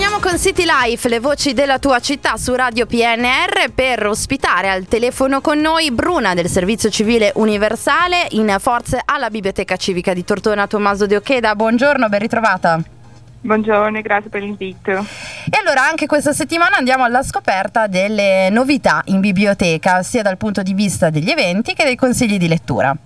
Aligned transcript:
Torniamo 0.00 0.26
con 0.26 0.38
City 0.38 0.64
Life, 0.64 1.10
le 1.10 1.20
voci 1.20 1.52
della 1.52 1.78
tua 1.78 2.00
città 2.00 2.38
su 2.38 2.54
Radio 2.54 2.86
PNR 2.86 3.70
per 3.74 4.06
ospitare 4.06 4.70
al 4.70 4.86
telefono 4.86 5.42
con 5.42 5.58
noi 5.58 5.90
Bruna 5.90 6.32
del 6.32 6.46
Servizio 6.46 6.88
Civile 6.88 7.32
Universale 7.34 8.26
in 8.30 8.56
forze 8.60 8.98
alla 9.04 9.28
Biblioteca 9.28 9.76
Civica 9.76 10.14
di 10.14 10.24
Tortona 10.24 10.66
Tommaso 10.66 11.04
De 11.04 11.16
Ocheda. 11.16 11.54
Buongiorno, 11.54 12.08
ben 12.08 12.18
ritrovata. 12.18 12.80
Buongiorno 13.42 13.98
e 13.98 14.00
grazie 14.00 14.30
per 14.30 14.40
l'invito. 14.40 14.90
E 14.90 15.58
allora 15.58 15.86
anche 15.86 16.06
questa 16.06 16.32
settimana 16.32 16.78
andiamo 16.78 17.04
alla 17.04 17.22
scoperta 17.22 17.86
delle 17.86 18.48
novità 18.48 19.02
in 19.04 19.20
biblioteca, 19.20 20.02
sia 20.02 20.22
dal 20.22 20.38
punto 20.38 20.62
di 20.62 20.72
vista 20.72 21.10
degli 21.10 21.28
eventi 21.28 21.74
che 21.74 21.84
dei 21.84 21.96
consigli 21.96 22.38
di 22.38 22.48
lettura. 22.48 22.96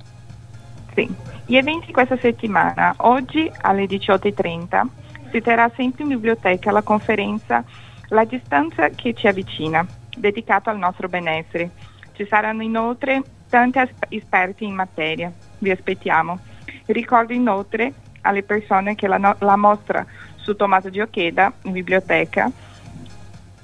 Sì, 0.95 1.13
gli 1.45 1.57
eventi 1.57 1.91
questa 1.91 2.17
settimana, 2.21 2.95
oggi 2.99 3.51
alle 3.63 3.87
18.30 3.87 5.03
si 5.35 5.41
terrà 5.41 5.69
sempre 5.75 6.05
in 6.05 6.11
biblioteca 6.11 6.71
la 6.71 6.83
conferenza 6.83 7.65
La 8.11 8.25
distanza 8.25 8.91
che 8.91 9.15
ci 9.15 9.27
avvicina, 9.27 9.85
dedicata 10.17 10.71
al 10.71 10.79
nostro 10.79 11.09
benessere. 11.09 11.71
Ci 12.13 12.25
saranno 12.29 12.63
inoltre 12.63 13.21
tanti 13.49 13.81
esperti 14.11 14.65
in 14.65 14.75
materia, 14.75 15.33
vi 15.59 15.71
aspettiamo. 15.71 16.39
Ricordo 16.87 17.33
inoltre 17.33 17.93
alle 18.21 18.45
persone 18.45 18.95
che 18.95 19.09
la, 19.09 19.17
no- 19.17 19.37
la 19.41 19.57
mostra 19.57 20.07
su 20.37 20.55
Tommaso 20.55 20.91
di 20.91 21.01
Ocheda 21.01 21.53
in 21.63 21.73
biblioteca 21.73 22.49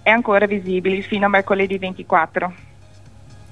è 0.02 0.10
ancora 0.10 0.46
visibile 0.46 1.02
fino 1.02 1.26
a 1.26 1.28
mercoledì 1.28 1.78
24. 1.78 2.69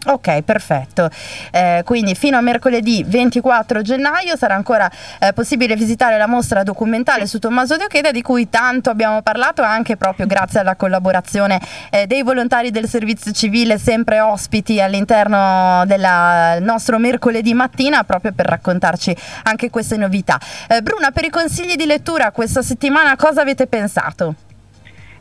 Ok, 0.06 0.42
perfetto. 0.42 1.10
Eh, 1.50 1.82
quindi 1.84 2.14
fino 2.14 2.36
a 2.36 2.40
mercoledì 2.40 3.04
24 3.04 3.82
gennaio 3.82 4.36
sarà 4.36 4.54
ancora 4.54 4.88
eh, 5.18 5.32
possibile 5.32 5.74
visitare 5.74 6.16
la 6.16 6.28
mostra 6.28 6.62
documentale 6.62 7.26
su 7.26 7.38
Tommaso 7.40 7.76
De 7.76 7.84
Ocheda 7.84 8.12
di 8.12 8.22
cui 8.22 8.48
tanto 8.48 8.90
abbiamo 8.90 9.22
parlato 9.22 9.62
anche 9.62 9.96
proprio 9.96 10.26
grazie 10.26 10.60
alla 10.60 10.76
collaborazione 10.76 11.60
eh, 11.90 12.06
dei 12.06 12.22
volontari 12.22 12.70
del 12.70 12.88
servizio 12.88 13.32
civile 13.32 13.76
sempre 13.76 14.20
ospiti 14.20 14.80
all'interno 14.80 15.84
del 15.84 16.62
nostro 16.62 16.98
mercoledì 16.98 17.52
mattina 17.52 18.04
proprio 18.04 18.32
per 18.32 18.46
raccontarci 18.46 19.14
anche 19.42 19.68
queste 19.68 19.96
novità. 19.96 20.38
Eh, 20.68 20.80
Bruna, 20.80 21.10
per 21.10 21.24
i 21.24 21.30
consigli 21.30 21.74
di 21.74 21.86
lettura 21.86 22.30
questa 22.30 22.62
settimana 22.62 23.16
cosa 23.16 23.42
avete 23.42 23.66
pensato? 23.66 24.34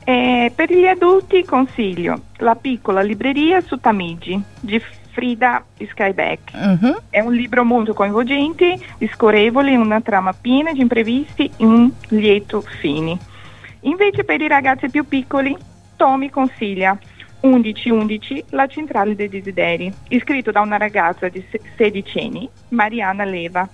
Eh, 0.09 0.53
per 0.55 0.72
gli 0.72 0.86
adulti 0.86 1.44
consiglio 1.44 2.22
La 2.38 2.55
piccola 2.55 3.02
libreria 3.02 3.59
su 3.59 3.77
Tamigi 3.77 4.41
di 4.61 4.81
Frida 5.11 5.66
Skyback. 5.77 6.52
Uh-huh. 6.53 6.95
È 7.09 7.19
un 7.19 7.33
libro 7.33 7.66
molto 7.66 7.94
coinvolgente, 7.94 8.80
discorrevole, 8.97 9.75
una 9.75 9.99
trama 9.99 10.31
piena 10.31 10.72
di 10.72 10.80
imprevisti 10.80 11.52
e 11.58 11.66
un 11.66 11.91
lieto 12.08 12.61
fine. 12.61 13.17
Invece 13.81 14.23
per 14.23 14.39
i 14.39 14.47
ragazzi 14.47 14.89
più 14.89 15.05
piccoli, 15.05 15.53
Tommy 15.97 16.30
consiglia 16.30 16.97
1111 17.42 18.45
La 18.52 18.67
centrale 18.67 19.14
dei 19.14 19.27
desideri, 19.27 19.94
scritto 20.21 20.52
da 20.52 20.61
una 20.61 20.77
ragazza 20.77 21.27
di 21.27 21.44
16 21.75 22.19
anni, 22.19 22.49
Mariana 22.69 23.25
Leva 23.25 23.67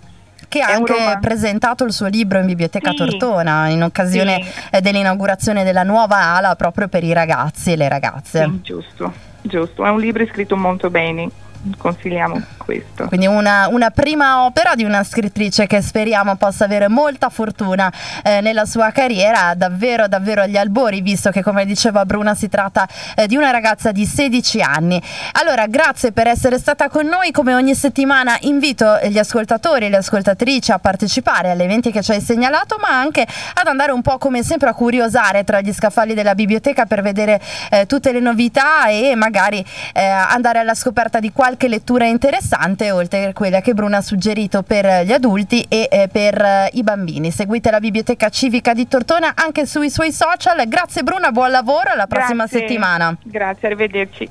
che 0.48 0.62
ha 0.62 0.74
anche 0.74 1.18
presentato 1.22 1.84
il 1.84 1.92
suo 1.94 2.08
libro 2.08 2.40
in 2.40 2.46
Biblioteca 2.46 2.92
sì. 2.92 2.98
Tortona 2.98 3.68
in 3.68 3.84
occasione 3.84 4.44
sì. 4.44 4.52
Eh, 4.72 4.82
dell'inaugurazione 4.82 5.64
della 5.64 5.84
nuova 5.84 6.36
ala 6.36 6.56
proprio 6.56 6.88
per 6.88 7.04
i 7.04 7.14
ragazzi 7.14 7.72
e 7.72 7.76
le 7.76 7.90
ragazze. 7.90 8.44
Sì, 8.44 8.62
giusto, 8.62 9.14
giusto, 9.42 9.86
è 9.86 9.90
un 9.90 10.00
libro 10.00 10.26
scritto 10.26 10.56
molto 10.56 10.90
bene 10.90 11.30
consigliamo 11.78 12.42
questo. 12.58 13.08
Quindi 13.08 13.28
una, 13.28 13.68
una, 13.70 13.90
prima 13.90 14.46
opera 14.46 14.76
di 14.76 14.84
una 14.84 15.04
scrittrice 15.04 15.68
che 15.68 15.82
speriamo 15.82 16.36
possa 16.36 16.66
avere 16.66 16.88
molta 16.88 17.30
fortuna 17.30 17.92
eh, 18.24 18.42
nella 18.42 18.66
sua 18.66 18.92
carriera, 18.92 19.54
davvero 19.56 20.08
davvero 20.08 20.42
agli 20.42 20.58
albori, 20.58 21.02
visto 21.02 21.30
che 21.32 21.42
come 21.42 21.66
diceva 21.66 22.06
Bruna 22.06 22.36
si 22.36 22.50
tratta 22.50 22.88
eh, 23.16 23.28
di 23.28 23.36
una 23.36 23.52
ragazza 23.52 23.92
di 23.92 24.06
16 24.06 24.62
anni. 24.62 25.02
Allora, 25.34 25.68
grazie 25.68 26.12
per 26.12 26.28
essere 26.28 26.58
stata 26.58 26.90
con 26.90 27.06
noi, 27.06 27.32
come 27.32 27.54
ogni 27.54 27.76
settimana 27.76 28.38
invito 28.42 29.00
gli 29.04 29.18
ascoltatori 29.18 29.86
e 29.86 29.90
le 29.90 29.98
ascoltatrici 29.98 30.72
a 30.72 30.80
partecipare 30.80 31.52
agli 31.52 31.62
eventi 31.62 31.92
che 31.92 32.02
ci 32.02 32.12
hai 32.12 32.22
segnalato, 32.22 32.78
ma 32.80 32.90
anche 32.90 33.26
ad 33.54 33.68
andare 33.68 33.92
un 33.92 34.02
po' 34.02 34.18
come 34.18 34.44
sempre 34.44 34.70
a 34.70 34.74
curiosare 34.74 35.44
tra 35.44 35.62
gli 35.62 35.74
scaffali 35.74 36.14
della 36.14 36.36
biblioteca 36.36 36.86
per 36.86 37.02
vedere 37.02 37.42
eh, 37.70 37.86
tutte 37.86 38.12
le 38.12 38.20
novità 38.20 38.88
e 38.88 39.16
magari 39.16 39.64
eh, 39.94 40.04
andare 40.04 40.60
alla 40.60 40.76
scoperta 40.76 41.20
di 41.20 41.32
qualche 41.32 41.53
qualche 41.54 41.68
lettura 41.68 42.06
interessante 42.06 42.90
oltre 42.90 43.26
a 43.26 43.34
quella 43.34 43.62
che 43.62 43.76
Bruna 43.76 43.98
ha 43.98 44.02
suggerito 44.02 44.64
per 44.64 45.06
gli 45.06 45.12
adulti 45.12 45.64
e 45.70 45.88
eh, 45.92 46.10
per 46.12 46.42
eh, 46.42 46.70
i 46.74 46.82
bambini. 46.82 47.30
Seguite 47.30 47.70
la 47.70 47.80
Biblioteca 47.80 48.30
Civica 48.30 48.74
di 48.74 48.88
Tortona 48.88 49.34
anche 49.36 49.68
sui 49.68 49.92
suoi 49.92 50.12
social. 50.12 50.68
Grazie 50.68 51.04
Bruna, 51.04 51.32
buon 51.32 51.52
lavoro, 51.52 51.92
alla 51.92 52.08
prossima 52.08 52.46
Grazie. 52.46 52.60
settimana. 52.60 53.16
Grazie, 53.22 53.68
arrivederci. 53.68 54.30